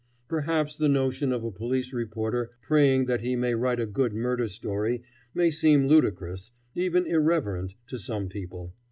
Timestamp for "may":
3.35-3.53, 5.35-5.51